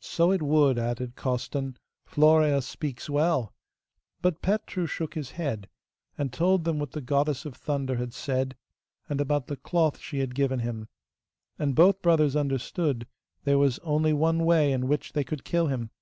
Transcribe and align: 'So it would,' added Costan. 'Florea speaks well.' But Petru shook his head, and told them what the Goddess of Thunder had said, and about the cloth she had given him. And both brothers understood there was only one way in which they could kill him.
'So 0.00 0.30
it 0.30 0.42
would,' 0.42 0.78
added 0.78 1.16
Costan. 1.16 1.78
'Florea 2.04 2.60
speaks 2.60 3.08
well.' 3.08 3.54
But 4.20 4.42
Petru 4.42 4.84
shook 4.86 5.14
his 5.14 5.30
head, 5.40 5.70
and 6.18 6.30
told 6.34 6.64
them 6.64 6.78
what 6.78 6.90
the 6.90 7.00
Goddess 7.00 7.46
of 7.46 7.54
Thunder 7.56 7.96
had 7.96 8.12
said, 8.12 8.56
and 9.08 9.22
about 9.22 9.46
the 9.46 9.56
cloth 9.56 9.98
she 10.00 10.18
had 10.18 10.34
given 10.34 10.58
him. 10.58 10.86
And 11.58 11.74
both 11.74 12.02
brothers 12.02 12.36
understood 12.36 13.06
there 13.44 13.56
was 13.56 13.78
only 13.78 14.12
one 14.12 14.44
way 14.44 14.70
in 14.70 14.86
which 14.86 15.14
they 15.14 15.24
could 15.24 15.44
kill 15.44 15.68
him. 15.68 15.92